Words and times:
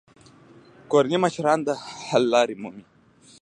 کورني 0.91 1.17
مشران 1.23 1.59
د 1.67 1.69
حل 2.07 2.23
لارې 2.33 2.55
مومي. 2.61 2.85